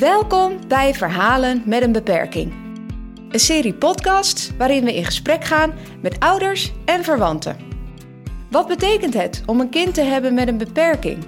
[0.00, 2.52] Welkom bij Verhalen met een beperking.
[3.30, 5.72] Een serie podcasts waarin we in gesprek gaan
[6.02, 7.56] met ouders en verwanten.
[8.50, 11.24] Wat betekent het om een kind te hebben met een beperking?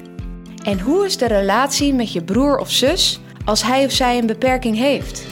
[0.64, 4.26] En hoe is de relatie met je broer of zus als hij of zij een
[4.26, 5.26] beperking heeft?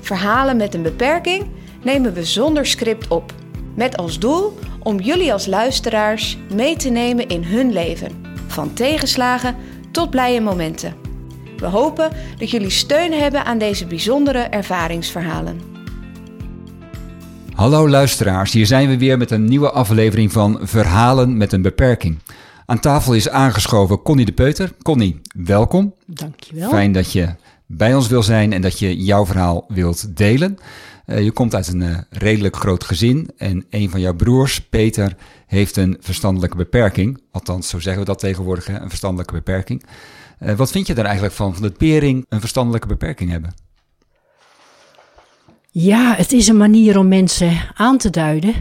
[0.00, 1.46] Verhalen met een beperking
[1.82, 3.32] nemen we zonder script op.
[3.74, 8.21] Met als doel om jullie als luisteraars mee te nemen in hun leven.
[8.52, 9.56] Van tegenslagen
[9.90, 10.94] tot blije momenten.
[11.56, 15.60] We hopen dat jullie steun hebben aan deze bijzondere ervaringsverhalen.
[17.54, 22.18] Hallo luisteraars, hier zijn we weer met een nieuwe aflevering van Verhalen met een beperking.
[22.66, 24.72] Aan tafel is aangeschoven Connie de Peuter.
[24.82, 25.94] Connie, welkom.
[26.06, 26.68] Dankjewel.
[26.68, 27.34] Fijn dat je
[27.66, 30.58] bij ons wil zijn en dat je jouw verhaal wilt delen.
[31.12, 35.16] Uh, je komt uit een uh, redelijk groot gezin en een van jouw broers, Peter,
[35.46, 37.22] heeft een verstandelijke beperking.
[37.30, 38.80] Althans, zo zeggen we dat tegenwoordig, hè?
[38.80, 39.84] een verstandelijke beperking.
[40.40, 43.54] Uh, wat vind je daar eigenlijk van, van dat Pering een verstandelijke beperking hebben?
[45.70, 48.54] Ja, het is een manier om mensen aan te duiden.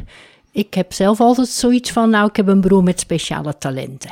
[0.52, 4.12] Ik heb zelf altijd zoiets van, nou, ik heb een broer met speciale talenten.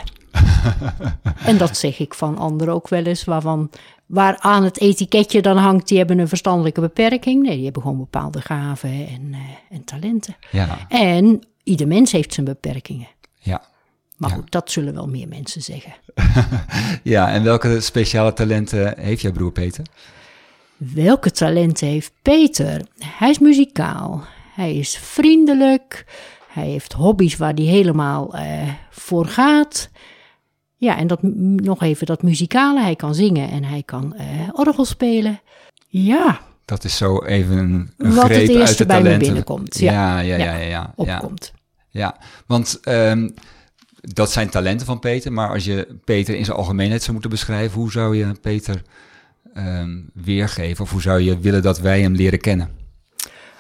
[1.49, 3.69] en dat zeg ik van anderen ook wel eens, waarvan
[4.09, 7.43] waar aan het etiketje dan hangt, die hebben een verstandelijke beperking.
[7.43, 9.37] Nee, die hebben gewoon bepaalde gaven en, uh,
[9.69, 10.35] en talenten.
[10.51, 10.77] Ja.
[10.87, 13.07] En ieder mens heeft zijn beperkingen.
[13.39, 13.61] Ja.
[14.17, 14.35] Maar Ja.
[14.35, 15.93] goed, dat zullen wel meer mensen zeggen.
[17.03, 19.85] ja, en welke speciale talenten heeft jouw broer Peter?
[20.77, 22.81] Welke talenten heeft Peter?
[23.05, 24.23] Hij is muzikaal.
[24.55, 26.05] Hij is vriendelijk.
[26.47, 28.41] Hij heeft hobby's waar hij helemaal uh,
[28.89, 29.89] voor gaat.
[30.79, 31.19] Ja, en dat,
[31.55, 32.81] nog even dat muzikale.
[32.81, 35.41] Hij kan zingen en hij kan uh, orgel spelen.
[35.87, 36.39] Ja.
[36.65, 39.27] Dat is zo even een, een Wat greep het eerste uit de bij me talenten.
[39.27, 39.79] binnenkomt.
[39.79, 40.55] Ja, ja, ja, ja.
[40.55, 41.53] ja, ja, opkomt.
[41.89, 43.33] Ja, want um,
[44.01, 45.33] dat zijn talenten van Peter.
[45.33, 48.81] Maar als je Peter in zijn algemeenheid zou moeten beschrijven, hoe zou je Peter
[49.53, 50.83] um, weergeven?
[50.83, 52.69] Of hoe zou je willen dat wij hem leren kennen?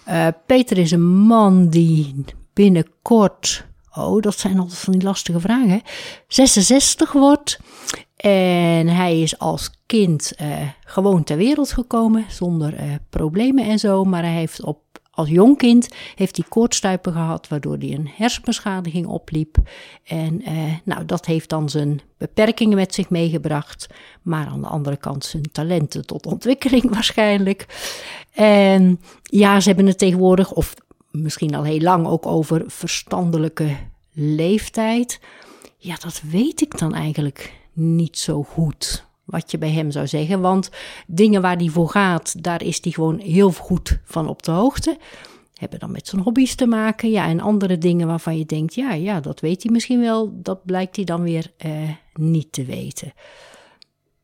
[0.07, 3.65] Uh, Peter is een man die binnenkort
[4.07, 5.81] Oh, dat zijn altijd van die lastige vragen.
[6.27, 7.59] 66 wordt.
[8.15, 14.03] En hij is als kind uh, gewoon ter wereld gekomen zonder uh, problemen en zo.
[14.03, 14.79] Maar hij heeft op,
[15.11, 19.57] als jong kind heeft hij koortstuipen gehad, waardoor hij een hersenbeschadiging opliep.
[20.03, 23.87] En uh, nou, dat heeft dan zijn beperkingen met zich meegebracht.
[24.21, 27.65] Maar aan de andere kant zijn talenten tot ontwikkeling waarschijnlijk.
[28.31, 30.73] En ja, ze hebben het tegenwoordig, of
[31.11, 33.77] misschien al heel lang ook over verstandelijke
[34.13, 35.19] leeftijd.
[35.77, 39.07] Ja, dat weet ik dan eigenlijk niet zo goed.
[39.23, 40.41] Wat je bij hem zou zeggen.
[40.41, 40.69] Want
[41.07, 44.97] dingen waar hij voor gaat, daar is hij gewoon heel goed van op de hoogte.
[45.53, 47.09] Hebben dan met zijn hobby's te maken.
[47.09, 50.41] Ja, en andere dingen waarvan je denkt, ja, ja, dat weet hij misschien wel.
[50.41, 53.13] Dat blijkt hij dan weer uh, niet te weten.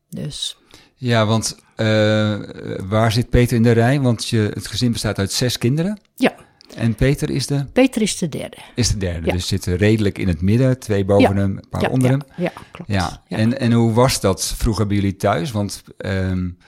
[0.08, 0.56] Dus.
[0.94, 2.38] Ja, want uh,
[2.88, 4.00] waar zit Peter in de rij?
[4.00, 6.00] Want je, het gezin bestaat uit zes kinderen.
[6.14, 6.34] Ja.
[6.74, 7.64] En Peter is de?
[7.72, 8.56] Peter is de derde.
[8.74, 9.32] Is de derde, ja.
[9.32, 11.40] dus zit redelijk in het midden, twee boven ja.
[11.40, 12.22] hem, een paar ja, onder hem.
[12.36, 12.90] Ja, klopt.
[12.90, 13.22] Ja.
[13.28, 15.50] En, en hoe was dat vroeger bij jullie thuis?
[15.50, 16.58] Want um,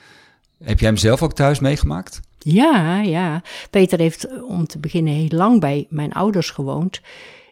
[0.65, 2.21] heb jij hem zelf ook thuis meegemaakt?
[2.39, 3.43] Ja, ja.
[3.71, 7.01] Peter heeft om te beginnen heel lang bij mijn ouders gewoond.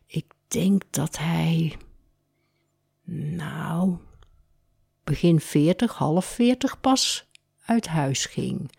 [0.07, 1.77] Ik denk dat hij,
[3.37, 3.97] nou,
[5.05, 7.28] begin 40, half 40 pas
[7.65, 8.71] uit huis ging.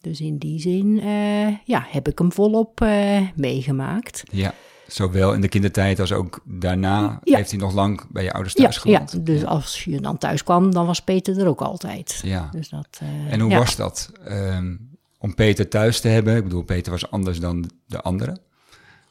[0.00, 4.22] Dus in die zin uh, ja, heb ik hem volop uh, meegemaakt.
[4.30, 4.54] Ja,
[4.86, 7.36] zowel in de kindertijd als ook daarna ja.
[7.36, 9.12] heeft hij nog lang bij je ouders thuis ja, gewoond.
[9.12, 9.46] Ja, dus ja.
[9.46, 12.20] als je dan thuis kwam, dan was Peter er ook altijd.
[12.24, 12.48] Ja.
[12.52, 16.36] Dus dat, uh, en hoe was dat um, om Peter thuis te hebben?
[16.36, 18.40] Ik bedoel, Peter was anders dan de anderen.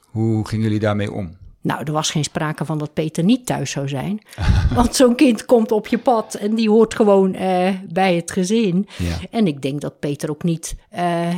[0.05, 1.37] Hoe gingen jullie daarmee om?
[1.65, 4.19] Nou, er was geen sprake van dat Peter niet thuis zou zijn.
[4.75, 8.87] Want zo'n kind komt op je pad en die hoort gewoon uh, bij het gezin.
[8.97, 9.17] Ja.
[9.29, 11.35] En ik denk dat Peter ook niet uh,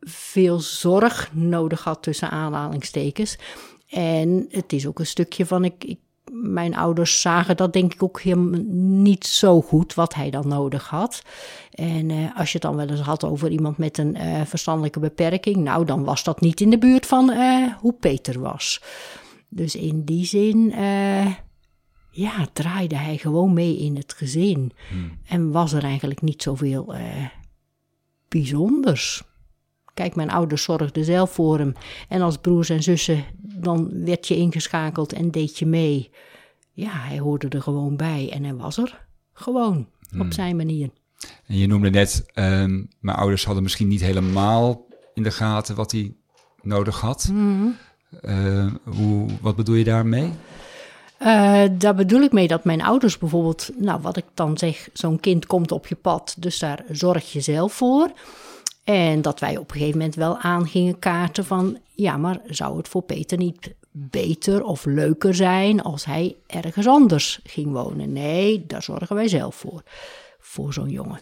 [0.00, 3.38] veel zorg nodig had tussen aanhalingstekens.
[3.88, 5.98] En het is ook een stukje van, ik, ik,
[6.32, 10.88] mijn ouders zagen dat denk ik ook helemaal niet zo goed wat hij dan nodig
[10.88, 11.22] had.
[11.70, 15.00] En uh, als je het dan wel eens had over iemand met een uh, verstandelijke
[15.00, 18.82] beperking, nou dan was dat niet in de buurt van uh, hoe Peter was.
[19.48, 20.70] Dus in die zin,
[22.10, 24.72] ja, draaide hij gewoon mee in het gezin.
[24.88, 25.18] Hmm.
[25.28, 26.94] En was er eigenlijk niet zoveel
[28.28, 29.22] bijzonders.
[29.98, 31.72] Kijk, mijn ouders zorgden zelf voor hem.
[32.08, 36.10] En als broers en zussen, dan werd je ingeschakeld en deed je mee.
[36.72, 40.20] Ja, hij hoorde er gewoon bij en hij was er gewoon Hmm.
[40.20, 40.90] op zijn manier.
[41.46, 45.92] En je noemde net, um, mijn ouders hadden misschien niet helemaal in de gaten wat
[45.92, 46.14] hij
[46.62, 47.28] nodig had.
[47.32, 47.68] Mhm.
[48.22, 50.32] Uh, hoe, wat bedoel je daarmee?
[51.22, 55.20] Uh, daar bedoel ik mee dat mijn ouders bijvoorbeeld, nou wat ik dan zeg, zo'n
[55.20, 58.12] kind komt op je pad, dus daar zorg je zelf voor.
[58.88, 62.88] En dat wij op een gegeven moment wel aangingen kaarten van, ja, maar zou het
[62.88, 68.12] voor Peter niet beter of leuker zijn als hij ergens anders ging wonen?
[68.12, 69.82] Nee, daar zorgen wij zelf voor,
[70.38, 71.20] voor zo'n jongen.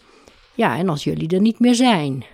[0.55, 2.25] Ja, en als jullie er niet meer zijn.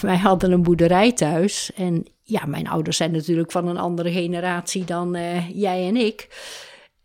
[0.00, 4.84] Wij hadden een boerderij thuis en ja, mijn ouders zijn natuurlijk van een andere generatie
[4.84, 6.28] dan uh, jij en ik.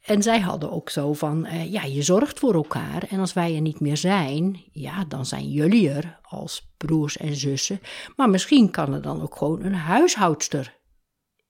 [0.01, 3.03] En zij hadden ook zo van, uh, ja, je zorgt voor elkaar.
[3.09, 7.36] En als wij er niet meer zijn, ja, dan zijn jullie er als broers en
[7.36, 7.80] zussen.
[8.15, 10.80] Maar misschien kan er dan ook gewoon een huishoudster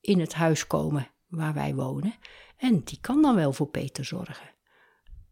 [0.02, 2.16] in het huis komen waar wij wonen.
[2.58, 4.50] En die kan dan wel voor Peter zorgen.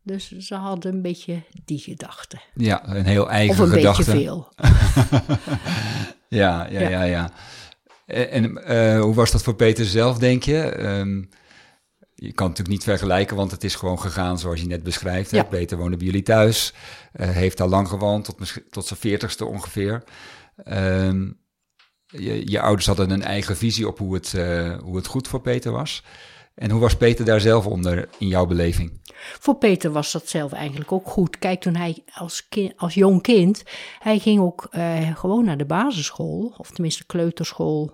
[0.03, 2.39] Dus ze hadden een beetje die gedachte.
[2.53, 3.89] Ja, een heel eigen gedachte.
[3.89, 4.11] Of een gedachte.
[4.11, 4.53] beetje veel.
[6.39, 7.31] ja, ja, ja, ja.
[8.05, 10.79] En, uh, hoe was dat voor Peter zelf, denk je?
[10.79, 11.29] Um,
[12.19, 15.31] je kan het natuurlijk niet vergelijken, want het is gewoon gegaan zoals je net beschrijft.
[15.31, 15.43] Ja.
[15.43, 16.73] Peter woonde bij jullie thuis,
[17.15, 20.03] uh, heeft al lang gewoond, tot, tot zijn veertigste ongeveer.
[20.65, 21.39] Um,
[22.05, 25.41] je, je, ouders hadden een eigen visie op hoe het, uh, hoe het goed voor
[25.41, 26.03] Peter was.
[26.55, 29.01] En hoe was Peter daar zelf onder in jouw beleving?
[29.39, 31.39] Voor Peter was dat zelf eigenlijk ook goed.
[31.39, 33.63] Kijk, toen hij als, kind, als jong kind,
[33.99, 37.93] hij ging ook uh, gewoon naar de basisschool, of tenminste kleuterschool.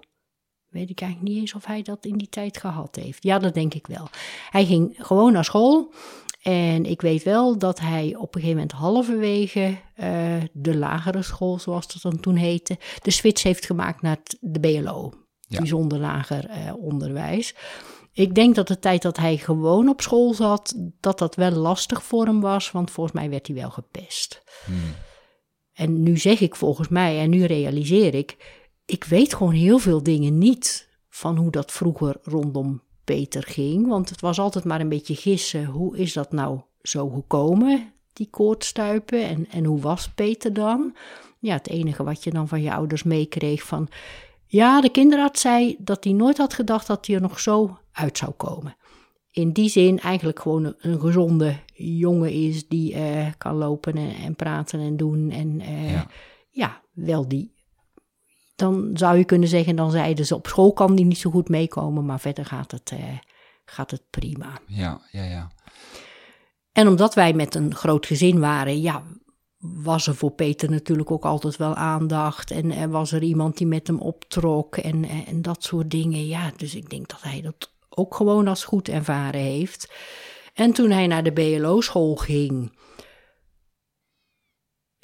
[0.76, 3.24] Weet ik eigenlijk niet eens of hij dat in die tijd gehad heeft.
[3.24, 4.08] Ja, dat denk ik wel.
[4.50, 5.94] Hij ging gewoon naar school.
[6.42, 11.60] En ik weet wel dat hij op een gegeven moment halverwege uh, de lagere school,
[11.60, 15.14] zoals dat dan toen heette, de switch heeft gemaakt naar de BLO.
[15.40, 15.58] Ja.
[15.58, 17.56] Bijzonder lager uh, onderwijs.
[18.12, 22.04] Ik denk dat de tijd dat hij gewoon op school zat, dat dat wel lastig
[22.04, 24.44] voor hem was, want volgens mij werd hij wel gepest.
[24.66, 24.96] Hmm.
[25.74, 28.38] En nu zeg ik volgens mij, en nu realiseer ik,
[28.86, 33.88] ik weet gewoon heel veel dingen niet van hoe dat vroeger rondom Peter ging.
[33.88, 35.66] Want het was altijd maar een beetje gissen.
[35.66, 39.24] Hoe is dat nou zo gekomen, die koortstuipen?
[39.24, 40.96] En, en hoe was Peter dan?
[41.40, 43.88] Ja, het enige wat je dan van je ouders meekreeg van...
[44.48, 48.18] Ja, de kinderarts zei dat hij nooit had gedacht dat hij er nog zo uit
[48.18, 48.76] zou komen.
[49.32, 54.36] In die zin eigenlijk gewoon een, gezonde jongen is die uh, kan lopen en, en,
[54.36, 55.32] praten en doen.
[55.32, 56.08] En uh, ja.
[56.50, 57.55] ja, wel die
[58.56, 61.50] dan zou je kunnen zeggen, dan zeiden ze op school kan die niet zo goed
[61.50, 63.00] meekomen, maar verder gaat het, uh,
[63.66, 64.60] gaat het prima.
[64.68, 65.52] Ja, ja, ja.
[66.72, 69.04] En omdat wij met een groot gezin waren, ja,
[69.58, 72.52] was er voor Peter natuurlijk ook altijd wel aandacht.
[72.52, 76.28] En, en was er iemand die met hem optrok en, en dat soort dingen.
[76.28, 79.94] Ja, dus ik denk dat hij dat ook gewoon als goed ervaren heeft.
[80.54, 82.72] En toen hij naar de BLO-school ging,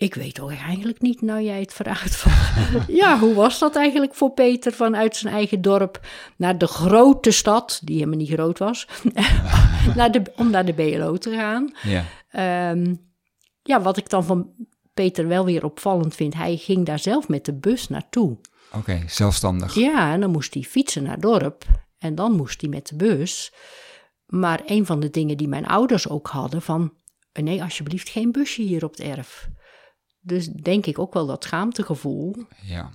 [0.01, 2.31] ik weet ook eigenlijk niet, nou jij het vraagt van...
[3.01, 6.07] ja, hoe was dat eigenlijk voor Peter vanuit zijn eigen dorp
[6.38, 8.88] naar de grote stad, die helemaal niet groot was,
[9.95, 11.74] naar de, om naar de BLO te gaan?
[11.81, 12.71] Ja.
[12.71, 13.09] Um,
[13.63, 14.51] ja, wat ik dan van
[14.94, 18.31] Peter wel weer opvallend vind, hij ging daar zelf met de bus naartoe.
[18.31, 19.74] Oké, okay, zelfstandig.
[19.74, 21.65] Ja, en dan moest hij fietsen naar dorp
[21.98, 23.53] en dan moest hij met de bus.
[24.25, 26.94] Maar een van de dingen die mijn ouders ook hadden van...
[27.33, 29.50] nee, alsjeblieft geen busje hier op het erf.
[30.22, 32.36] Dus denk ik ook wel dat schaamtegevoel.
[32.62, 32.90] Ja.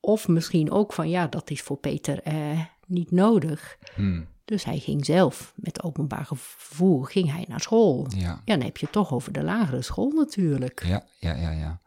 [0.00, 3.76] Of misschien ook van ja, dat is voor Peter eh, niet nodig.
[3.94, 4.26] Hmm.
[4.44, 8.06] Dus hij ging zelf met openbaar vervoer ging hij naar school.
[8.16, 8.42] Ja.
[8.44, 10.84] ja, dan heb je het toch over de lagere school natuurlijk.
[10.86, 11.80] Ja, ja, ja, ja.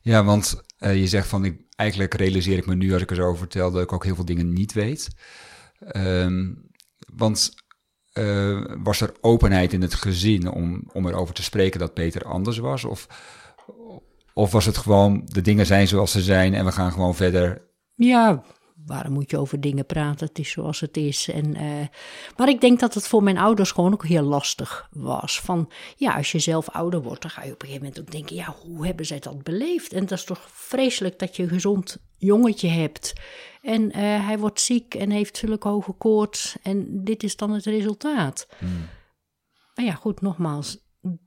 [0.00, 3.16] Ja, want uh, je zegt van ik, eigenlijk realiseer ik me nu als ik er
[3.16, 5.08] zo over vertel dat ik ook heel veel dingen niet weet.
[5.96, 6.70] Um,
[7.14, 7.54] want
[8.14, 12.58] uh, was er openheid in het gezin om, om erover te spreken dat Peter anders
[12.58, 12.84] was?
[12.84, 13.06] Of
[14.38, 17.62] of was het gewoon, de dingen zijn zoals ze zijn en we gaan gewoon verder?
[17.94, 18.42] Ja,
[18.86, 20.26] waarom moet je over dingen praten?
[20.26, 21.28] Het is zoals het is.
[21.28, 21.86] En, uh,
[22.36, 25.40] maar ik denk dat het voor mijn ouders gewoon ook heel lastig was.
[25.40, 28.12] Van ja, als je zelf ouder wordt, dan ga je op een gegeven moment ook
[28.12, 29.92] denken: ja, hoe hebben zij dat beleefd?
[29.92, 33.12] En dat is toch vreselijk dat je een gezond jongetje hebt.
[33.62, 36.56] En uh, hij wordt ziek en heeft zulke hoge koorts.
[36.62, 38.46] En dit is dan het resultaat.
[38.58, 38.88] Hmm.
[39.74, 40.78] Maar ja, goed, nogmaals,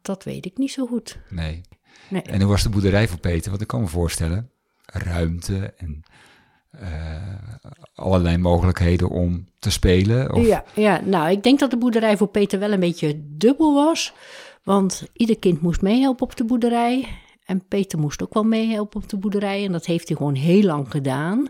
[0.01, 1.19] dat weet ik niet zo goed.
[1.29, 1.61] Nee.
[2.09, 2.21] Nee.
[2.21, 3.49] En hoe was de boerderij voor Peter?
[3.49, 4.51] Want ik kan me voorstellen,
[4.85, 6.03] ruimte en
[6.81, 7.15] uh,
[7.95, 10.33] allerlei mogelijkheden om te spelen.
[10.33, 10.45] Of...
[10.45, 14.13] Ja, ja, nou, ik denk dat de boerderij voor Peter wel een beetje dubbel was.
[14.63, 17.07] Want ieder kind moest meehelpen op de boerderij.
[17.45, 19.65] En Peter moest ook wel meehelpen op de boerderij.
[19.65, 21.47] En dat heeft hij gewoon heel lang gedaan.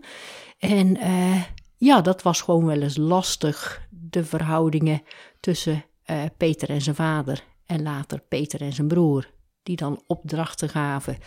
[0.58, 1.42] En uh,
[1.78, 5.02] ja, dat was gewoon wel eens lastig, de verhoudingen
[5.40, 7.44] tussen uh, Peter en zijn vader.
[7.66, 9.30] En later Peter en zijn broer
[9.64, 11.18] die dan opdrachten gaven.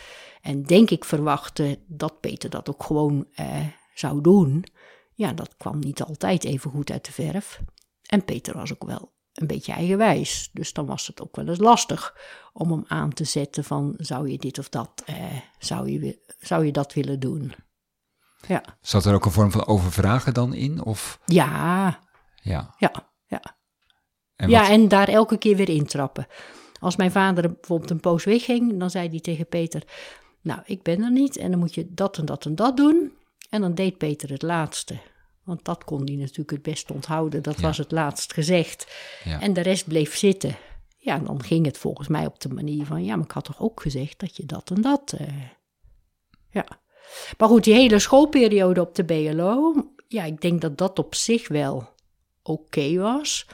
[0.41, 4.65] En denk ik verwachten dat Peter dat ook gewoon eh, zou doen.
[5.13, 7.61] Ja, dat kwam niet altijd even goed uit de verf.
[8.05, 10.49] En Peter was ook wel een beetje eigenwijs.
[10.53, 12.17] Dus dan was het ook wel eens lastig
[12.53, 15.15] om hem aan te zetten van zou je dit of dat, eh,
[15.59, 17.53] zou, je, zou je dat willen doen?
[18.47, 20.83] Ja, Zat er ook een vorm van overvragen dan in?
[20.83, 21.99] Of ja,
[22.41, 22.75] ja?
[22.77, 22.91] ja,
[23.25, 23.41] ja.
[24.35, 26.27] En ja, en daar elke keer weer intrappen.
[26.85, 29.83] Als mijn vader bijvoorbeeld een poos wegging, dan zei hij tegen Peter:
[30.41, 33.11] Nou, ik ben er niet en dan moet je dat en dat en dat doen.
[33.49, 34.97] En dan deed Peter het laatste.
[35.43, 37.43] Want dat kon hij natuurlijk het best onthouden.
[37.43, 37.61] Dat Ja.
[37.61, 38.87] was het laatst gezegd.
[39.23, 39.41] Ja.
[39.41, 40.55] En de rest bleef zitten.
[40.97, 43.61] Ja, dan ging het volgens mij op de manier van: Ja, maar ik had toch
[43.61, 45.13] ook gezegd dat je dat en dat.
[45.17, 45.27] eh,
[46.51, 46.65] Ja.
[47.37, 49.73] Maar goed, die hele schoolperiode op de BLO.
[50.07, 51.89] Ja, ik denk dat dat op zich wel
[52.43, 53.47] oké was.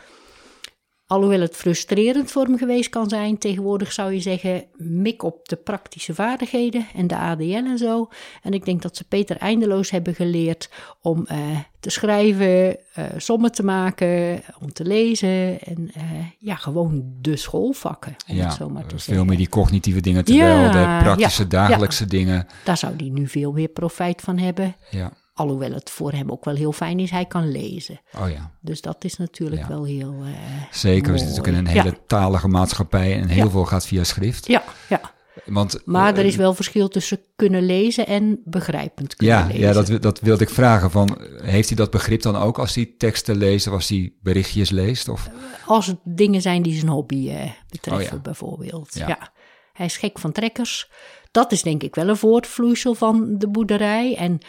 [1.12, 5.56] Alhoewel het frustrerend voor hem geweest kan zijn, tegenwoordig zou je zeggen, mik op de
[5.56, 8.10] praktische vaardigheden en de ADL en zo.
[8.42, 10.70] En ik denk dat ze Peter eindeloos hebben geleerd
[11.02, 11.38] om eh,
[11.80, 16.04] te schrijven, eh, sommen te maken, om te lezen en eh,
[16.40, 19.26] ja, gewoon de schoolvakken, om ja, het zo maar te veel zeggen.
[19.26, 22.48] meer die cognitieve dingen, terwijl Ja, de praktische ja, dagelijkse dingen.
[22.64, 24.76] Daar zou hij nu veel meer profijt van hebben.
[24.90, 25.12] Ja,
[25.42, 28.00] Alhoewel het voor hem ook wel heel fijn is, hij kan lezen.
[28.20, 28.52] oh ja.
[28.60, 29.68] Dus dat is natuurlijk Ja.
[29.68, 30.16] wel heel.
[30.24, 30.32] eh,
[30.72, 33.50] Zeker, we zitten natuurlijk in een hele talige maatschappij en heel Ja.
[33.52, 34.48] veel gaat via schrift.
[34.48, 35.02] Ja, ja.
[35.46, 39.60] Want, Maar eh, er is wel verschil tussen kunnen lezen en begrijpend kunnen Ja, lezen.
[39.62, 40.92] ja dat, dat wilde ik vragen.
[40.92, 44.70] Van, heeft hij dat begrip dan ook als hij teksten leest of als hij berichtjes
[44.70, 45.08] leest?
[45.10, 45.30] Of?
[45.66, 48.94] Als het dingen zijn die zijn hobby eh, betreffen, Oh bijvoorbeeld.
[48.94, 49.08] Ja.
[49.08, 49.32] Ja.
[49.74, 50.92] Hij is gek van trekkers.
[51.32, 54.16] Dat is denk ik wel een voortvloeisel van de boerderij.
[54.16, 54.40] En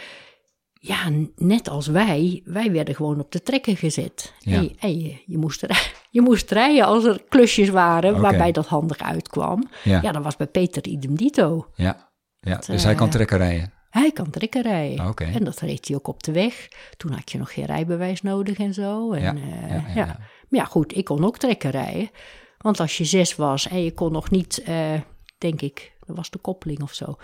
[0.85, 4.33] ja, net als wij, wij werden gewoon op de trekker gezet.
[4.39, 4.57] Ja.
[4.57, 5.67] En, je, en je, je, moest
[6.11, 9.69] je moest rijden als er klusjes waren waarbij dat handig uitkwam.
[9.85, 11.67] Ja, Ja, dat was bij Peter idem dito.
[11.75, 12.11] ja,
[12.41, 12.57] ja.
[12.57, 13.73] dus eh, hij kan trekken rijden.
[13.91, 15.09] Hij kan trekken rijden.
[15.09, 15.25] Oké.
[15.25, 16.69] En dat reed hij ook op de weg.
[16.97, 19.13] Toen had je nog geen rijbewijs nodig en zo.
[19.13, 20.07] En, Ja, eh, ja, ja.
[20.49, 22.11] Maar ja, goed, ik kon ook trekken rijden.
[22.59, 25.01] Want als je zes was en je kon nog niet, eh,
[25.39, 27.17] denk ik, dat was de koppeling of zo.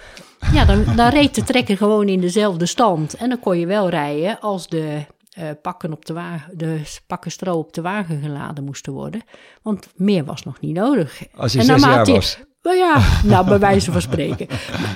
[0.52, 3.14] Ja, dan, dan reed de trekker gewoon in dezelfde stand.
[3.14, 5.04] En dan kon je wel rijden als de
[5.38, 9.22] eh, pakken, op de, wagen, de pakken stro op de wagen geladen moesten worden.
[9.62, 11.22] Want meer was nog niet nodig.
[11.36, 12.38] Als je En zes jaar was.
[12.62, 14.46] nou ja, nou, bij wijze van spreken.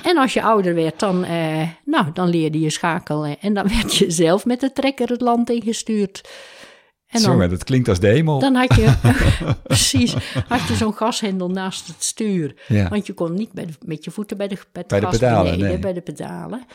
[0.03, 3.39] En als je ouder werd, dan, eh, nou, dan leerde je schakelen.
[3.39, 6.29] En dan werd je zelf met de trekker het land ingestuurd.
[7.13, 8.39] En dan, Jongen, dat klinkt als de hemel.
[8.39, 8.93] dan had je,
[9.63, 10.13] precies,
[10.47, 12.61] had je zo'n gashendel naast het stuur.
[12.67, 12.89] Ja.
[12.89, 15.05] Want je kon niet bij de- met je voeten bij de, bij het Bij de
[15.05, 15.79] gas pedalen, beneden, nee.
[15.79, 16.65] bij de pedalen.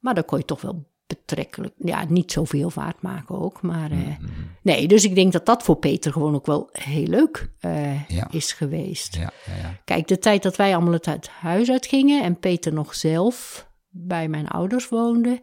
[0.00, 3.62] Maar dan kon je toch wel betrekkelijk, ja, niet zoveel vaart maken ook.
[3.62, 4.50] Maar eh, Mm-hmm.
[4.62, 8.28] nee, dus ik denk dat dat voor Peter gewoon ook wel heel leuk eh, Ja.
[8.30, 9.14] is geweest.
[9.16, 9.80] Ja, ja, ja.
[9.84, 14.28] Kijk, de tijd dat wij allemaal het uit huis uitgingen en Peter nog zelf bij
[14.28, 15.40] mijn ouders woonde.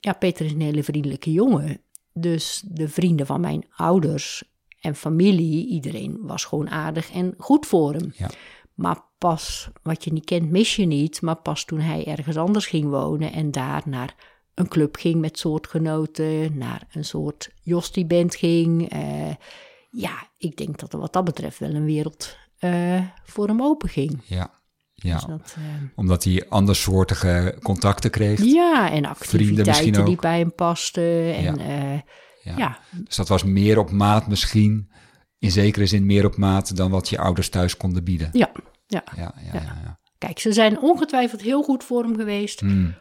[0.00, 1.80] Ja, Peter is een hele vriendelijke jongen.
[2.20, 4.44] Dus de vrienden van mijn ouders
[4.80, 8.12] en familie, iedereen was gewoon aardig en goed voor hem.
[8.16, 8.30] Ja.
[8.74, 11.22] Maar pas, wat je niet kent, mis je niet.
[11.22, 14.14] Maar pas toen hij ergens anders ging wonen en daar naar
[14.54, 18.88] een club ging met soortgenoten, naar een soort Jostie-band ging.
[18.88, 19.34] eh,
[19.90, 23.88] ja, ik denk dat er wat dat betreft wel een wereld eh, voor hem open
[23.88, 24.20] ging.
[24.24, 24.57] ja.
[25.02, 25.14] Ja.
[25.14, 25.62] Dus dat, eh,
[25.94, 28.42] Omdat hij andersoortige contacten kreeg.
[28.42, 31.34] ja, en activiteiten die bij hem pasten.
[31.34, 31.54] En Ja.
[31.66, 32.02] ja,
[32.42, 32.56] Ja.
[32.56, 32.78] ja.
[33.04, 34.90] Dus dat was meer op maat misschien.
[35.38, 38.28] In zekere zin meer op maat dan wat je ouders thuis konden bieden.
[38.32, 38.52] ja,
[38.86, 39.04] ja.
[39.16, 39.98] Ja, ja.
[40.18, 42.60] Kijk, ze zijn ongetwijfeld heel goed voor hem geweest.
[42.60, 42.94] Hmm.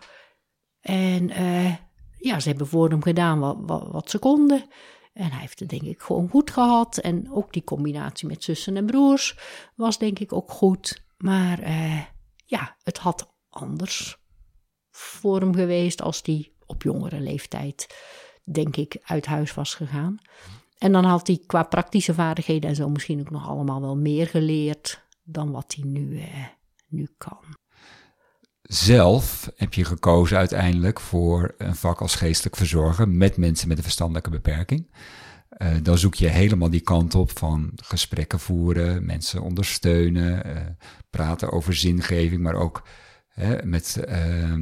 [0.81, 1.73] En eh,
[2.17, 4.65] ja, ze hebben voor hem gedaan wat, wat, wat ze konden.
[5.13, 6.97] En hij heeft het denk ik gewoon goed gehad.
[6.97, 9.37] En ook die combinatie met zussen en broers
[9.75, 11.05] was denk ik ook goed.
[11.17, 12.01] Maar eh,
[12.45, 14.17] ja, het had anders
[14.91, 17.87] voor hem geweest als hij op jongere leeftijd,
[18.43, 20.17] denk ik, uit huis was gegaan.
[20.77, 24.27] En dan had hij qua praktische vaardigheden en zo misschien ook nog allemaal wel meer
[24.27, 26.45] geleerd dan wat hij nu, eh,
[26.87, 27.43] nu kan.
[28.61, 33.83] Zelf heb je gekozen uiteindelijk voor een vak als geestelijk verzorger met mensen met een
[33.83, 34.89] verstandelijke beperking.
[35.49, 40.61] Eh, dan zoek je helemaal die kant op van gesprekken voeren, mensen ondersteunen, eh,
[41.09, 42.87] praten over zingeving, maar ook
[43.63, 44.53] met eh,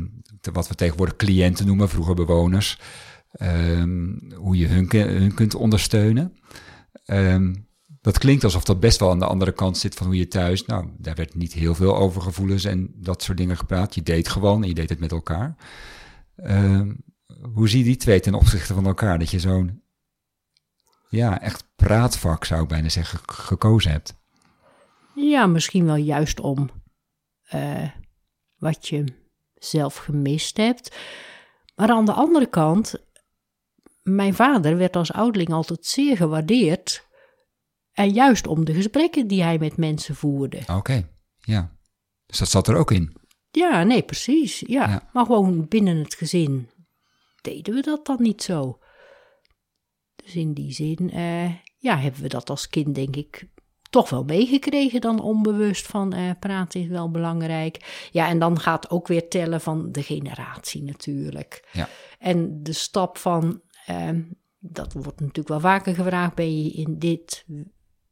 [0.42, 2.80] de- wat we tegenwoordig cliënten noemen, vroeger bewoners,
[3.32, 6.34] ehm, hoe je hun, kunt ondersteunen.
[7.06, 7.54] Ehm,
[8.02, 10.66] dat klinkt alsof dat best wel aan de andere kant zit van hoe je thuis.
[10.66, 13.96] Nou, daar werd niet heel veel over gevoelens en dat soort dingen gepraat.
[13.96, 15.56] Je deed gewoon en je deed het met elkaar.
[16.36, 16.94] Ehm,
[17.54, 19.20] hoe zie je die twee ten opzichte van elkaar?
[19.20, 19.82] Dat je zo'n,
[21.16, 24.14] ja, echt praatvak zou ik bijna zeggen, gekozen hebt.
[25.16, 26.70] Ja, misschien wel juist om
[27.46, 27.90] eh,
[28.58, 29.04] wat je
[29.54, 30.96] zelf gemist hebt.
[31.76, 32.96] Maar aan de andere kant,
[34.04, 37.04] mijn vader werd als ouderling altijd zeer gewaardeerd
[37.92, 40.62] En juist om de gesprekken die hij met mensen voerde.
[40.68, 41.78] Oké, ja.
[42.26, 43.18] Dus dat zat er ook in.
[43.52, 44.60] Ja, nee, precies.
[44.60, 44.90] Ja.
[44.90, 45.10] Ja.
[45.14, 46.70] Maar gewoon binnen het gezin
[47.42, 48.80] deden we dat dan niet zo.
[50.26, 53.48] Dus in die zin, eh, ja, hebben we dat als kind, denk ik,
[53.90, 58.08] toch wel meegekregen dan onbewust van eh, praten is wel belangrijk.
[58.12, 61.70] Ja, en dan gaat ook weer tellen van de generatie natuurlijk.
[61.72, 61.90] Ja.
[62.20, 64.22] En de stap van, ehm,
[64.60, 67.46] dat wordt natuurlijk wel vaker gevraagd, ben je in dit,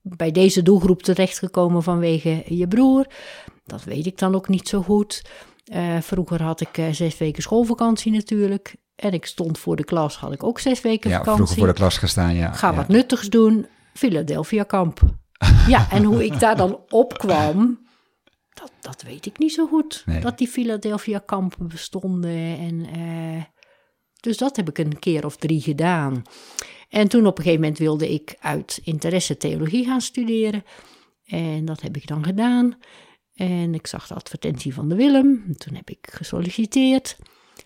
[0.02, 3.08] bij deze doelgroep terechtgekomen vanwege je broer?
[3.64, 5.22] Dat weet ik dan ook niet zo goed.
[5.64, 8.76] Eh, vroeger had ik zes weken schoolvakantie natuurlijk.
[8.96, 11.46] En ik stond voor de klas, had ik ook zes weken Ja, vakantie.
[11.46, 12.52] vroeger voor de klas gestaan, ja.
[12.52, 12.76] Ga ja.
[12.76, 15.02] wat nuttigs doen, Philadelphia kamp.
[15.68, 17.88] ja, en hoe ik daar dan opkwam,
[18.54, 20.04] dat, dat weet ik niet zo goed.
[20.06, 20.22] Nee.
[20.22, 22.58] Dat die Philadelphia kampen bestonden.
[22.58, 23.44] En, eh,
[24.20, 26.22] dus dat heb ik een keer of drie gedaan.
[26.90, 30.64] En toen op een gegeven moment wilde ik uit interesse theologie gaan studeren.
[31.26, 32.78] En dat heb ik dan gedaan.
[33.34, 35.44] En ik zag de advertentie van de Willem.
[35.48, 37.18] En toen heb ik gesolliciteerd.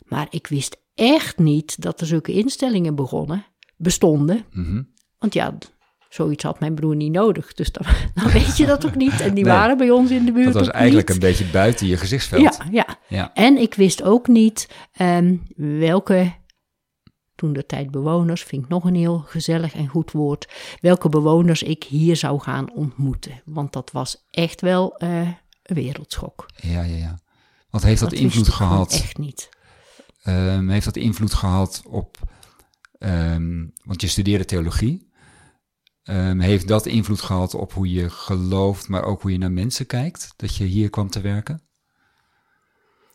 [0.06, 4.46] Maar ik wist echt niet dat er zulke instellingen begonnen, bestonden.
[4.52, 4.82] Mhm.
[5.20, 5.58] Want ja,
[6.10, 7.54] zoiets had mijn broer niet nodig.
[7.54, 7.86] Dus dan,
[8.24, 9.22] dan weet je dat ook niet.
[9.22, 9.54] En die Nee.
[9.54, 11.16] waren bij ons in de buurt Dat was eigenlijk niet.
[11.18, 12.42] een beetje buiten je gezichtsveld.
[12.42, 12.98] Ja, ja.
[13.08, 13.34] Ja.
[13.34, 16.34] En ik wist ook niet ehm, welke,
[17.36, 20.48] toen de tijd bewoners, vind ik nog een heel gezellig en goed woord,
[20.82, 23.42] welke bewoners ik hier zou gaan ontmoeten.
[23.46, 25.20] Want dat was echt wel eh,
[25.64, 26.46] een wereldschok.
[26.56, 27.20] ja, ja, ja.
[27.70, 28.94] Wat heeft dat, wist invloed gehad?
[28.94, 29.50] Echt niet.
[30.28, 32.18] Ehm, heeft dat invloed gehad op,
[33.00, 35.10] ehm, want je studeerde theologie.
[36.04, 39.86] Ehm, heeft dat invloed gehad op hoe je gelooft, maar ook hoe je naar mensen
[39.86, 40.34] kijkt?
[40.36, 41.62] Dat je hier kwam te werken?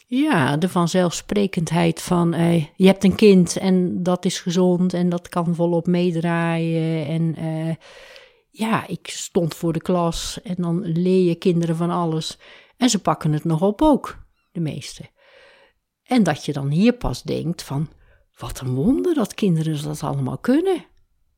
[0.07, 5.29] Ja, de vanzelfsprekendheid van eh, je hebt een kind en dat is gezond en dat
[5.29, 7.07] kan volop meedraaien.
[7.07, 7.75] En eh,
[8.51, 12.39] ja, ik stond voor de klas en dan leer je kinderen van alles.
[12.77, 14.19] En ze pakken het nog op ook,
[14.53, 15.11] de meeste.
[16.13, 17.89] En dat je dan hier pas denkt van,
[18.39, 20.85] wat een wonder dat kinderen dat allemaal kunnen.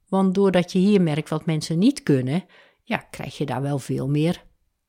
[0.09, 2.45] Want doordat je hier merkt wat mensen niet kunnen,
[2.83, 4.45] ja, krijg je daar wel veel meer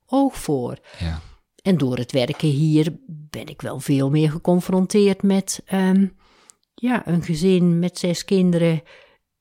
[0.05, 0.79] oog voor.
[0.99, 1.19] Ja,
[1.61, 6.07] En door het werken hier ben ik wel veel meer geconfronteerd met ehm,
[6.75, 8.81] ja, een gezin met zes kinderen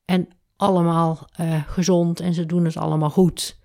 [0.04, 3.58] en allemaal eh, gezond en ze doen het allemaal goed.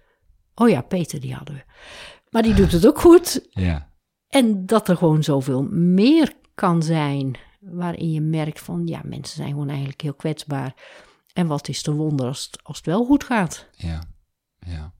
[0.56, 1.63] Oh ja, Peter die hadden we.
[2.30, 3.48] Maar die doet het ook goed.
[3.50, 3.92] ja,
[4.28, 9.50] En dat er gewoon zoveel meer kan zijn waarin je merkt van ja, mensen zijn
[9.50, 10.76] gewoon eigenlijk heel kwetsbaar.
[11.34, 13.69] En wat is de wonder als het, als het wel goed gaat?
[13.72, 14.04] ja,
[14.60, 14.93] ja.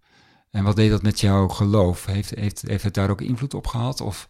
[0.50, 2.06] En wat deed dat met jouw geloof?
[2.06, 4.02] Heeft, heeft, heeft het daar ook invloed op gehad?
[4.02, 4.28] Of,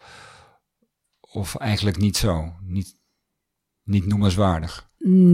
[1.20, 2.54] of eigenlijk niet zo?
[2.62, 3.00] Niet,
[3.84, 4.90] niet noemenswaardig?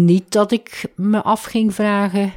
[0.06, 2.34] Niet dat ik me af ging vragen: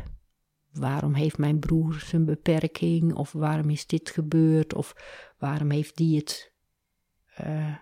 [0.73, 3.14] waarom heeft mijn broer zijn beperking?
[3.14, 4.75] Of waarom is dit gebeurd?
[4.75, 4.94] Of
[5.38, 6.53] waarom heeft die het
[7.35, 7.75] eh,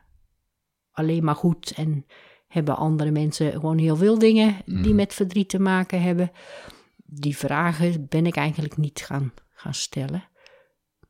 [0.96, 1.72] alleen maar goed?
[1.76, 2.06] En
[2.48, 4.94] hebben andere mensen gewoon heel veel dingen die Mhm.
[4.94, 6.30] met verdriet te maken hebben?
[7.04, 10.24] Die vragen ben ik eigenlijk niet gaan, gaan stellen.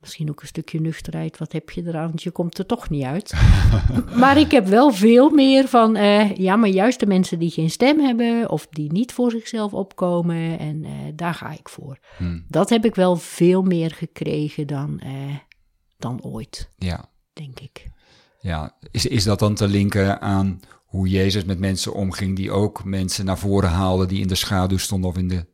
[0.00, 1.38] Misschien ook een stukje nuchterheid.
[1.38, 2.06] Wat heb je eraan?
[2.06, 3.32] Want je komt er toch niet uit.
[4.22, 7.70] maar ik heb wel veel meer van, eh, ja, maar juist de mensen die geen
[7.70, 11.98] stem hebben of die niet voor zichzelf opkomen, en eh, daar ga ik voor.
[12.16, 15.36] Hm, Dat heb ik wel veel meer gekregen dan, eh,
[15.98, 17.86] dan ooit, ja, denk ik.
[18.40, 18.76] Ja.
[18.90, 23.24] Is, is dat dan te linken aan hoe Jezus met mensen omging, die ook mensen
[23.24, 25.46] naar voren haalde, die in de schaduw stonden of in de,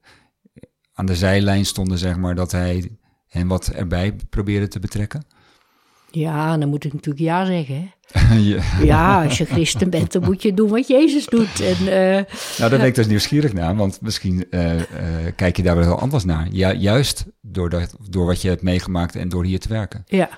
[0.92, 5.26] aan de zijlijn stonden, zeg maar, dat hij hen wat erbij probeerde te betrekken?
[6.14, 7.74] Ja, dan moet ik natuurlijk ja zeggen.
[7.74, 7.90] hè.
[8.38, 8.62] Ja.
[8.82, 11.60] Ja, als je christen bent, dan moet je doen wat Jezus doet.
[11.60, 12.24] En, eh,
[12.58, 14.86] Nou, daar ben ik dus nieuwsgierig naar, want misschien eh, eh,
[15.36, 16.48] kijk je daar wel anders naar.
[16.50, 20.04] Ja, juist door, dat, door wat je hebt meegemaakt en door hier te werken.
[20.06, 20.28] Ja,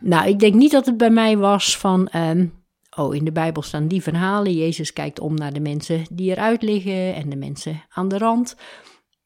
[0.00, 2.08] nou, ik denk niet dat het bij mij was van.
[2.08, 2.46] ehm,
[2.96, 4.52] oh, in de Bijbel staan die verhalen.
[4.56, 8.56] Jezus kijkt om naar de mensen die eruit liggen en de mensen aan de rand.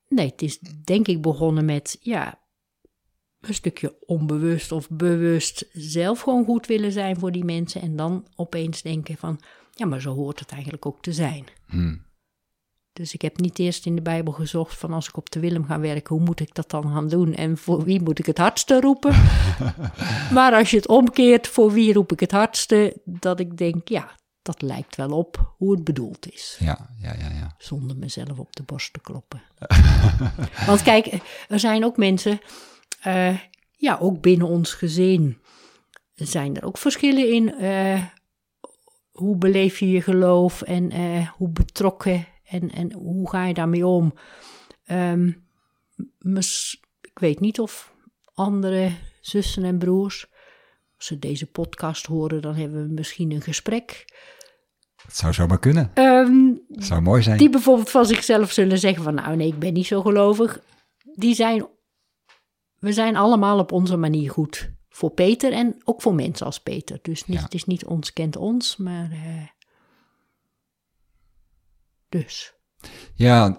[0.08, 1.96] Nee, het is denk ik begonnen met.
[2.00, 2.38] Ja,
[3.48, 7.80] een stukje onbewust of bewust zelf gewoon goed willen zijn voor die mensen.
[7.80, 9.40] En dan opeens denken van.
[9.70, 11.44] Ja, maar zo hoort het eigenlijk ook te zijn.
[11.66, 11.94] Hm.
[12.92, 15.64] Dus ik heb niet eerst in de Bijbel gezocht van als ik op de Willem
[15.64, 18.38] ga werken, hoe moet ik dat dan gaan doen en voor wie moet ik het
[18.38, 19.10] hardste roepen?
[20.36, 24.10] maar als je het omkeert, voor wie roep ik het hardste, dat ik denk, ja,
[24.42, 26.56] dat lijkt wel op hoe het bedoeld is.
[26.60, 27.54] Ja, ja, ja, ja.
[27.58, 29.42] Zonder mezelf op de borst te kloppen.
[30.66, 31.06] Want kijk,
[31.48, 32.40] er zijn ook mensen,
[33.06, 33.38] eh,
[33.70, 35.38] ja, ook binnen ons gezin
[36.14, 37.54] zijn er ook verschillen in.
[37.54, 38.04] eh,
[39.10, 43.86] hoe beleef je je geloof en eh, hoe betrokken en, en hoe ga je daarmee
[43.86, 44.14] om?
[44.84, 45.32] Ehm,
[47.00, 47.92] ik weet niet of
[48.34, 48.90] andere
[49.20, 50.26] zussen en broers.
[50.96, 54.04] Als ze deze podcast horen, dan hebben we misschien een gesprek.
[54.96, 55.90] Het zou zomaar kunnen.
[55.94, 57.38] Ehm, zou mooi zijn.
[57.38, 60.60] die bijvoorbeeld van zichzelf zullen zeggen van nou nee, ik ben niet zo gelovig.
[61.14, 61.66] Die zijn,
[62.78, 66.98] we zijn allemaal op onze manier goed voor Peter en ook voor mensen als Peter.
[67.02, 67.44] Dus niet, Ja.
[67.44, 69.46] het is niet ons kent ons, maar eh,
[72.08, 72.54] dus.
[73.14, 73.54] Ja,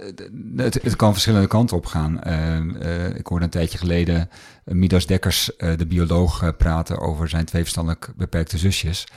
[0.55, 2.21] het, het kan verschillende kanten op gaan.
[2.21, 4.29] Eh, eh, ik hoorde een tijdje geleden
[4.63, 9.07] Midas Dekkers, de bioloog, praten over zijn twee verstandelijk beperkte zusjes.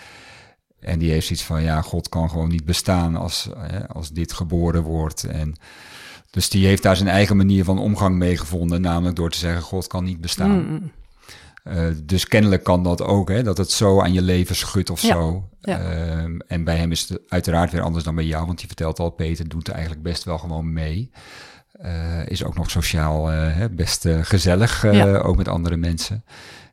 [0.81, 3.49] En die heeft zoiets van, ja, God kan gewoon niet bestaan als,
[3.89, 5.25] als dit geboren wordt.
[5.25, 5.57] En
[6.31, 9.63] dus die heeft daar zijn eigen manier van omgang mee gevonden, namelijk door te zeggen,
[9.63, 10.67] God kan niet bestaan.
[10.69, 10.91] Mm,
[11.63, 15.03] Eh, dus kennelijk kan dat ook, hè, dat het zo aan je leven schudt of
[15.03, 15.49] Ja, zo.
[15.61, 15.79] ja.
[15.81, 18.99] Ehm, en bij hem is het uiteraard weer anders dan bij jou, want je vertelt
[18.99, 21.11] al, Peter doet eigenlijk best wel gewoon mee.
[21.73, 25.17] Eh, is ook nog sociaal eh, best gezellig, Ja.
[25.19, 26.25] ook met andere mensen.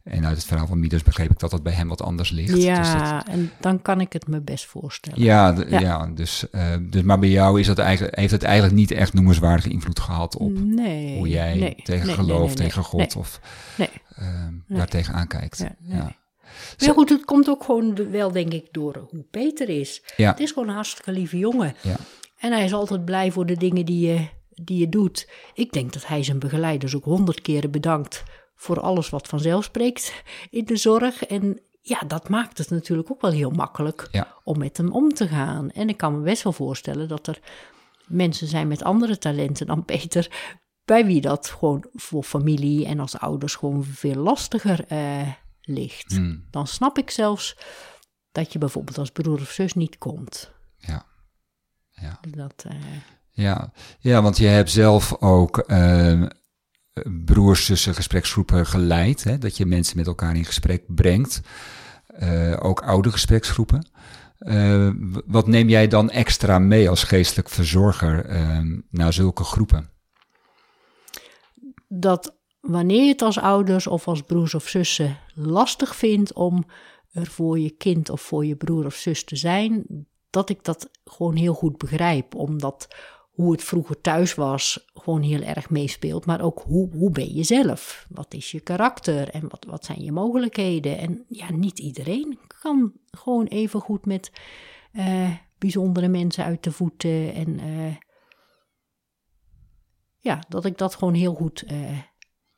[0.07, 2.47] En uit het verhaal van Midas begreep ik dat dat bij hem wat anders ligt.
[2.53, 5.21] Dus dat- Ja, en dan kan ik het me best voorstellen.
[5.23, 5.79] ja, Ja.
[5.79, 6.07] ja.
[6.07, 9.69] dus, eh, dus, maar bij jou is dat eigenlijk, heeft het eigenlijk niet echt noemenswaardige
[9.69, 13.39] invloed gehad op nee, hoe jij nee, tegen nee, geloof, tegen God of
[13.77, 13.89] Nee.
[14.15, 14.77] ehm, Nee.
[14.77, 15.57] daar tegenaan kijkt.
[15.57, 16.15] Ja, ja.
[16.85, 20.01] Maar goed, het komt ook gewoon wel, denk ik, door hoe Peter is.
[20.17, 20.29] Ja.
[20.31, 21.75] Het is gewoon een hartstikke lieve jongen.
[21.81, 21.95] Ja.
[22.39, 24.27] En hij is altijd blij voor de dingen die je,
[24.63, 25.29] die je doet.
[25.53, 28.23] Ik denk dat hij zijn begeleiders ook honderd keren bedankt
[28.59, 31.25] voor alles wat vanzelf spreekt in de zorg.
[31.25, 34.33] En ja, dat maakt het natuurlijk ook wel heel makkelijk Ja.
[34.43, 35.71] om met hem om te gaan.
[35.71, 37.39] En ik kan me best wel voorstellen dat er
[38.07, 40.53] mensen zijn met andere talenten dan Peter,
[40.85, 45.27] bij wie dat gewoon voor familie en als ouders gewoon veel lastiger eh,
[45.61, 46.11] ligt.
[46.15, 46.45] Hmm.
[46.51, 47.57] Dan snap ik zelfs
[48.31, 50.51] dat je bijvoorbeeld als broer of zus niet komt.
[50.77, 51.05] Ja.
[51.89, 52.19] Ja.
[52.29, 52.75] Dat, eh,
[53.29, 53.71] Ja.
[53.99, 56.23] ja, want je hebt zelf ook eh,
[57.25, 59.23] broers tussen gespreksgroepen geleid.
[59.23, 59.37] Hè?
[59.37, 61.41] Dat je mensen met elkaar in gesprek brengt.
[62.07, 63.87] Eh, ook oude gespreksgroepen.
[64.37, 64.89] Eh,
[65.25, 69.89] wat neem jij dan extra mee als geestelijk verzorger eh, naar zulke groepen?
[71.87, 76.65] dat wanneer je het als ouders of als broers of zussen lastig vindt om
[77.11, 79.85] er voor je kind of voor je broer of zus te zijn,
[80.29, 82.35] dat ik dat gewoon heel goed begrijp.
[82.35, 82.87] Omdat
[83.37, 86.25] hoe het vroeger thuis was gewoon heel erg meespeelt.
[86.25, 88.05] Maar ook hoe, hoe ben je zelf?
[88.09, 90.97] Wat is je karakter en wat, wat zijn je mogelijkheden?
[90.97, 94.31] En ja, niet iedereen kan gewoon even goed met
[94.91, 97.33] eh, bijzondere mensen uit de voeten.
[97.33, 97.95] En eh,
[100.17, 101.97] ja, dat ik dat gewoon heel goed eh,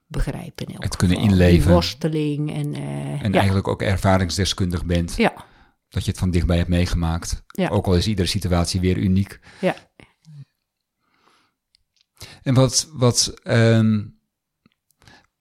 [0.05, 0.61] begrijp.
[0.61, 1.31] In elk Het kunnen geval.
[1.31, 1.63] inleven.
[1.65, 2.73] Die worsteling en,
[3.21, 5.15] En ja, eigenlijk ook ervaringsdeskundig bent.
[5.15, 5.33] ja,
[5.89, 7.43] Dat je het van dichtbij hebt meegemaakt.
[7.47, 7.69] Ja.
[7.69, 9.39] Ook al is iedere situatie weer uniek.
[9.61, 9.75] ja.
[12.43, 14.05] En wat, wat, ehm,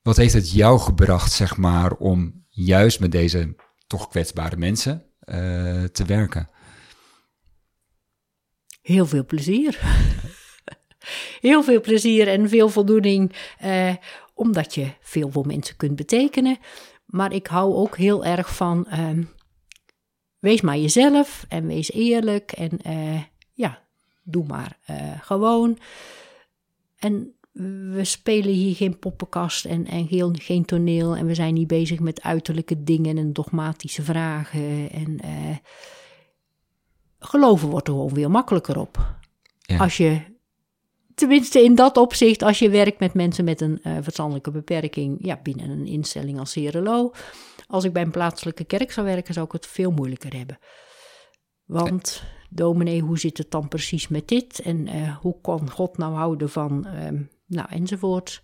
[0.03, 3.55] wat heeft het jou gebracht, zeg maar, om juist met deze
[3.87, 6.49] toch kwetsbare mensen eh, te werken?
[8.83, 9.81] Heel veel plezier.
[11.41, 13.95] Heel veel plezier en veel voldoening, eh,
[14.35, 16.59] omdat je veel voor mensen kunt betekenen.
[17.07, 19.23] Maar ik hou ook heel erg van, ehm,
[20.39, 23.83] wees maar jezelf en wees eerlijk en eh, ja,
[24.23, 24.79] doe maar
[25.21, 25.79] gewoon.
[26.99, 27.39] En
[27.93, 32.01] we spelen hier geen poppenkast en, en geen, geen toneel en we zijn niet bezig
[32.01, 34.91] met uiterlijke dingen en dogmatische vragen.
[34.91, 35.57] En eh,
[37.19, 39.17] geloven wordt er gewoon veel makkelijker op.
[39.59, 39.79] Ja.
[39.79, 40.21] Als je,
[41.15, 45.41] tenminste in dat opzicht, als je werkt met mensen met een eh, verstandelijke beperking, ja,
[45.43, 47.13] binnen een instelling als CRLO.
[47.67, 50.59] Als ik bij een plaatselijke kerk zou werken, zou ik het veel moeilijker hebben.
[51.65, 54.59] Want, dominee, hoe zit het dan precies met dit?
[54.59, 58.43] En eh, hoe kan God nou houden van, ehm, nou, enzovoort.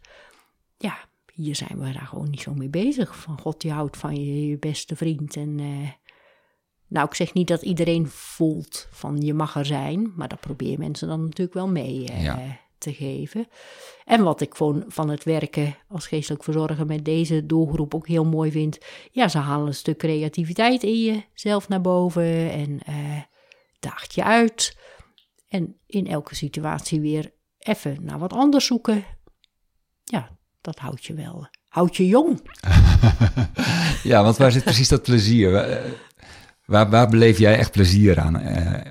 [0.76, 0.96] Ja,
[1.32, 3.16] hier zijn we daar gewoon niet zo mee bezig.
[3.16, 5.36] Van God, die houdt van je, je beste vriend.
[5.36, 5.88] En eh,
[6.88, 10.78] nou, ik zeg niet dat iedereen voelt van je mag er zijn, maar dat probeer
[10.78, 12.58] mensen dan natuurlijk wel mee eh, Ja.
[12.78, 13.46] te geven.
[14.04, 18.24] En wat ik van, van het werken als geestelijk verzorger met deze doelgroep ook heel
[18.24, 18.78] mooi vind,
[19.10, 21.00] ja, ze halen een stuk creativiteit in
[21.34, 22.78] jezelf naar boven en
[23.84, 24.76] daagt je uit.
[25.48, 29.04] En in elke situatie weer even naar wat anders zoeken.
[30.04, 32.40] Ja, dat houdt je wel, houdt je jong.
[34.02, 35.50] Ja, want waar zit precies dat plezier?
[35.50, 35.90] Waar, eh,
[36.64, 38.90] waar, waar beleef jij echt plezier aan eh,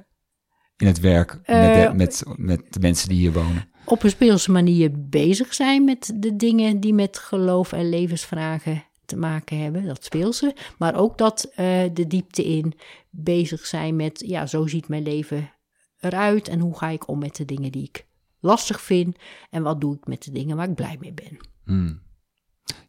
[0.77, 3.71] in het werk met, de, Eh, met, met de mensen die hier wonen?
[3.86, 9.19] op een speelse manier bezig zijn met de dingen die met geloof en levensvragen te
[9.19, 9.86] maken hebben.
[9.86, 10.56] Dat speelse.
[10.78, 12.73] Maar ook dat eh, de diepte in
[13.10, 15.52] bezig zijn met, ja, zo ziet mijn leven
[15.99, 18.06] eruit en hoe ga ik om met de dingen die ik
[18.39, 19.17] lastig vind
[19.49, 21.38] en wat doe ik met de dingen waar ik blij mee ben.
[21.63, 22.02] Hmm.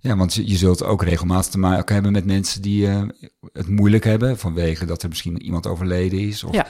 [0.01, 3.03] Ja, want je, je zult ook regelmatig te maken hebben met mensen die eh,
[3.53, 6.45] het moeilijk hebben vanwege dat er misschien iemand overleden is.
[6.45, 6.67] Of Ja.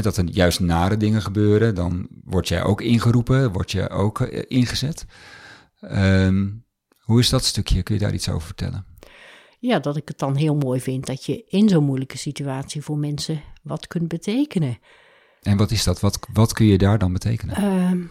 [0.00, 1.74] dat er juist nare dingen gebeuren.
[1.74, 5.04] Dan word jij ook ingeroepen, word je ook eh, ingezet.
[5.80, 6.48] Ehm,
[7.02, 7.82] hoe is dat stukje?
[7.82, 8.86] Kun je daar iets over vertellen?
[9.58, 12.98] Ja, dat ik het dan heel mooi vind dat je in zo'n moeilijke situatie voor
[12.98, 14.78] mensen wat kunt betekenen.
[15.42, 16.00] En wat is dat?
[16.00, 17.56] Wat, wat kun je daar dan betekenen?
[17.56, 18.02] Ehm,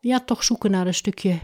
[0.00, 1.38] ja, toch zoeken naar een stukje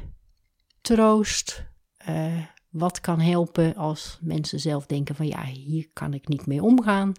[0.81, 1.65] troost.
[1.97, 6.63] Eh, wat kan helpen als mensen zelf denken van ja, hier kan ik niet mee
[6.63, 7.13] omgaan.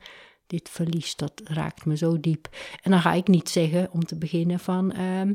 [0.47, 2.49] Dit verlies, dat raakt me zo diep.
[2.81, 5.33] En dan ga ik niet zeggen om te beginnen van ehm,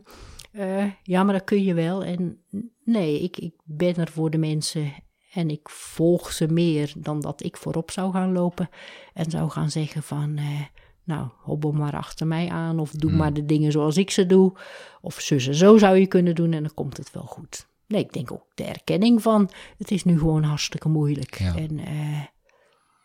[0.51, 2.05] eh, ja, maar dat kun je wel.
[2.05, 2.39] En
[2.85, 4.93] nee, ik, ik ben er voor de mensen
[5.33, 8.69] en ik volg ze meer dan dat ik voorop zou gaan lopen.
[9.15, 10.61] En zou gaan zeggen van, eh,
[11.05, 12.79] nou, hobbel maar achter mij aan.
[12.79, 14.53] Of doe maar de dingen zoals ik ze doe.
[15.01, 17.67] Of zussen, zo zou je kunnen doen en dan komt het wel goed.
[17.87, 21.39] Nee, ik denk ook de erkenning van, het is nu gewoon hartstikke moeilijk.
[21.39, 21.57] Ja.
[21.57, 22.25] En eh,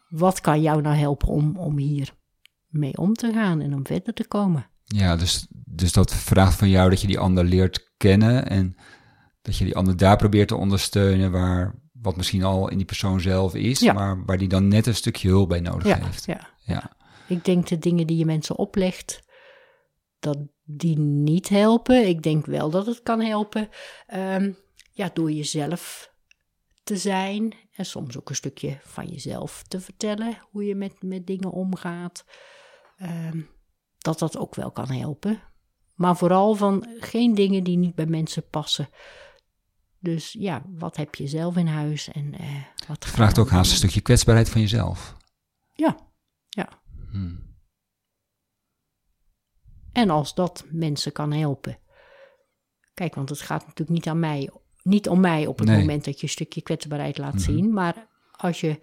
[0.10, 2.14] wat kan jou nou helpen om, om hier
[2.68, 4.68] mee om te gaan en om verder te komen?
[4.86, 8.76] Ja, dus, dus dat vraagt van jou dat je die ander leert kennen en
[9.42, 13.22] dat je die ander daar probeert te ondersteunen waar wat misschien al in die persoon
[13.22, 13.94] zelf is, Ja.
[13.94, 16.26] maar waar die dan net een stukje hulp bij nodig Ja, heeft.
[16.26, 16.50] ja.
[16.66, 16.92] Ja.
[17.28, 19.22] Ik denk de dingen die je mensen oplegt,
[20.20, 22.08] dat die niet helpen.
[22.08, 23.70] Ik denk wel dat het kan helpen.
[24.08, 24.52] ehm,
[24.92, 26.12] ja, door jezelf
[26.84, 27.54] te zijn.
[27.74, 30.38] En soms ook een stukje van jezelf te vertellen.
[30.52, 32.26] Hoe je met, met dingen omgaat.
[32.98, 33.42] Ehm,
[34.04, 35.42] dat dat ook wel kan helpen.
[35.96, 38.90] Maar vooral van geen dingen die niet bij mensen passen.
[40.00, 43.72] Dus ja, wat heb je zelf in huis en eh, wat Het vraagt ook haast
[43.72, 45.16] een stukje kwetsbaarheid van jezelf.
[45.74, 45.98] Ja,
[46.50, 46.70] ja.
[47.12, 47.56] Hmm.
[49.92, 51.78] En als dat mensen kan helpen.
[52.94, 54.50] Kijk, want het gaat natuurlijk niet aan mij,
[54.84, 55.80] niet om mij op het Nee.
[55.80, 57.44] moment dat je een stukje kwetsbaarheid laat Mhm.
[57.44, 57.74] zien.
[57.74, 58.80] Maar als je,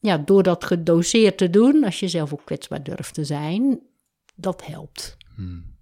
[0.00, 3.80] ja, door dat gedoseerd te doen, als je zelf ook kwetsbaar durft te zijn,
[4.38, 5.16] dat helpt.
[5.34, 5.76] Hmm.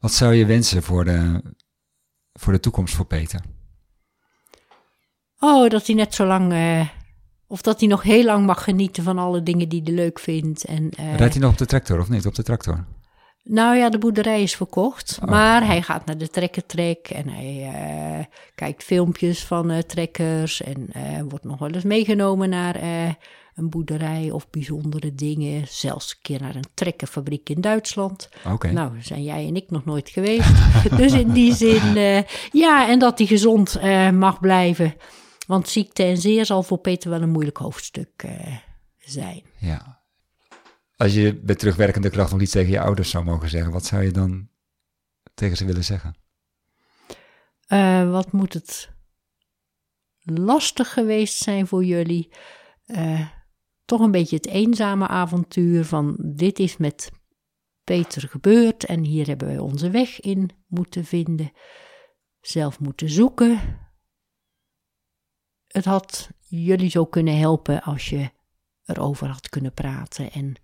[0.00, 1.42] Wat zou je wensen voor de,
[2.32, 3.40] voor de toekomst voor Peter?
[5.38, 6.88] Oh, dat hij net zo lang, eh,
[7.46, 10.64] of dat hij nog heel lang mag genieten van alle dingen die hij leuk vindt.
[10.64, 12.84] En, eh, Rijdt hij nog op de tractor of niet op de tractor?
[13.42, 15.18] Nou ja, de boerderij is verkocht.
[15.22, 15.28] Oh.
[15.28, 18.24] Maar hij gaat naar de trekkertrek en hij eh,
[18.54, 20.62] kijkt filmpjes van trekkers.
[20.62, 20.88] En
[21.28, 22.76] wordt nog wel eens meegenomen naar
[23.54, 25.66] een boerderij of bijzondere dingen.
[25.68, 28.28] Zelfs een keer naar een trekkerfabriek in Duitsland.
[28.46, 28.72] Oké.
[28.72, 30.52] Nou, zijn jij en ik nog nooit geweest.
[30.96, 34.94] dus in die zin, eh, ja, en dat hij gezond eh, mag blijven.
[35.46, 38.56] Want ziekte en zeer zal voor Peter wel een moeilijk hoofdstuk eh,
[38.98, 39.42] zijn.
[39.58, 40.02] Ja.
[40.96, 44.02] Als je met terugwerkende kracht nog iets tegen je ouders zou mogen zeggen, wat zou
[44.02, 44.48] je dan
[45.34, 46.16] tegen ze willen zeggen?
[48.10, 48.90] Wat moet het
[50.20, 52.32] lastig geweest zijn voor jullie?
[53.84, 57.10] Toch een beetje het eenzame avontuur van dit is met
[57.84, 61.52] Peter gebeurd en hier hebben wij onze weg in moeten vinden,
[62.40, 63.60] zelf moeten zoeken.
[65.66, 68.30] Het had jullie zo kunnen helpen als je
[68.84, 70.54] erover had kunnen praten en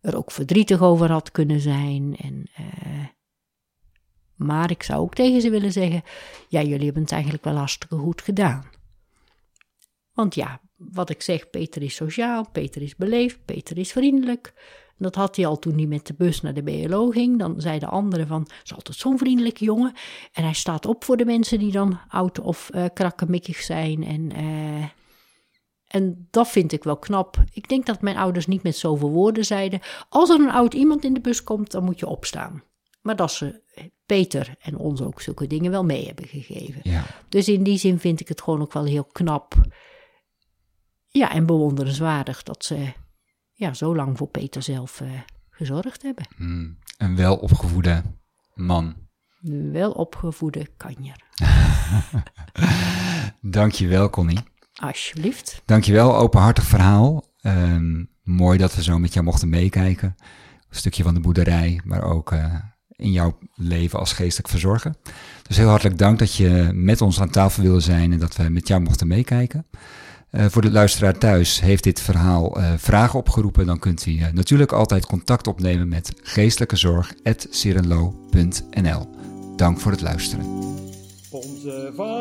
[0.00, 2.16] er ook verdrietig over had kunnen zijn.
[2.16, 3.06] En, eh,
[4.34, 6.02] maar ik zou ook tegen ze willen zeggen:
[6.48, 8.70] ja, jullie hebben het eigenlijk wel hartstikke goed gedaan.
[10.12, 10.60] Want ja,
[10.92, 14.52] wat ik zeg, Peter is sociaal, Peter is beleefd, Peter is vriendelijk.
[14.98, 17.38] Dat had hij al toen hij met de bus naar de BLO ging.
[17.38, 19.92] Dan zeiden anderen van, is altijd zo'n vriendelijke jongen.
[20.32, 24.04] En hij staat op voor de mensen die dan oud of eh krakkemikkig zijn.
[24.04, 24.84] En, eh,
[25.86, 27.36] en dat vind ik wel knap.
[27.52, 29.80] Ik denk dat mijn ouders niet met zoveel woorden zeiden.
[30.08, 32.62] Als er een oud iemand in de bus komt, dan moet je opstaan.
[33.02, 33.62] Maar dat ze
[34.06, 36.80] Peter en ons ook zulke dingen wel mee hebben gegeven.
[36.82, 37.04] Ja.
[37.28, 39.54] Dus in die zin vind ik het gewoon ook wel heel knap.
[41.12, 42.92] Ja, en bewonderenswaardig dat ze
[43.52, 45.08] ja, zo lang voor Peter zelf eh,
[45.50, 46.26] gezorgd hebben.
[46.36, 46.78] Hmm.
[46.98, 48.02] Een welopgevoede
[48.54, 48.94] man.
[49.72, 51.16] Wel opgevoede kanjer.
[53.40, 54.38] Dankjewel, Connie.
[54.74, 55.62] Alsjeblieft.
[55.64, 57.24] Dankjewel, openhartig verhaal.
[57.40, 60.14] Ehm, mooi dat we zo met jou mochten meekijken.
[60.68, 62.54] Een stukje van de boerderij, maar ook eh,
[62.88, 64.94] in jouw leven als geestelijk verzorger.
[65.42, 68.48] Dus heel hartelijk dank dat je met ons aan tafel wilde zijn en dat we
[68.48, 69.66] met jou mochten meekijken.
[70.30, 73.66] Eh, voor de luisteraar thuis heeft dit verhaal eh, vragen opgeroepen.
[73.66, 79.08] Dan kunt u eh, natuurlijk altijd contact opnemen met geestelijkezorg.sirenlo.nl.
[79.56, 80.46] Dank voor het luisteren.
[81.30, 82.18] Onze Vader,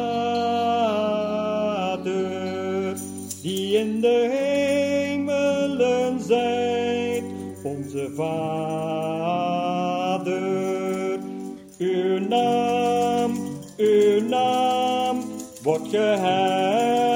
[3.41, 7.23] die in de hemelen zijt,
[7.63, 8.79] onze Vader,
[11.77, 13.39] uw naam,
[13.77, 15.23] uw naam
[15.63, 17.08] wordt geheiligd.